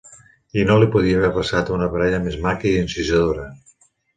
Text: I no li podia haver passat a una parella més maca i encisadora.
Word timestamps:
I 0.61 0.63
no 0.69 0.77
li 0.83 0.87
podia 0.95 1.19
haver 1.19 1.29
passat 1.35 1.69
a 1.69 1.75
una 1.77 1.91
parella 1.93 2.23
més 2.27 2.41
maca 2.49 2.69
i 2.73 2.75
encisadora. 2.87 3.49